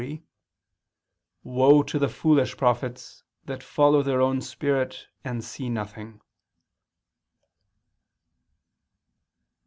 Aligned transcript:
13:3): 0.01 0.23
"Woe 1.43 1.83
to 1.83 1.99
the 1.99 2.09
foolish 2.09 2.57
prophets, 2.57 3.23
that 3.45 3.61
follow 3.61 4.01
their 4.01 4.19
own 4.19 4.41
spirit, 4.41 5.05
and 5.23 5.43
see 5.43 5.69
nothing." 5.69 6.19